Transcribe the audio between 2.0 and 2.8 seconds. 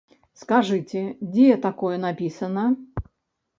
напісана?